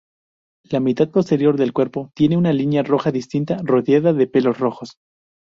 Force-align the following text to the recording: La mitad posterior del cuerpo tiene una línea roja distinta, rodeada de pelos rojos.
La 0.71 0.79
mitad 0.79 1.11
posterior 1.11 1.57
del 1.57 1.73
cuerpo 1.73 2.09
tiene 2.15 2.35
una 2.35 2.51
línea 2.53 2.81
roja 2.81 3.11
distinta, 3.11 3.57
rodeada 3.63 4.13
de 4.13 4.25
pelos 4.25 4.57
rojos. 4.57 4.97